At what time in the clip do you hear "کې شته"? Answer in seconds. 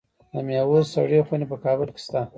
1.95-2.21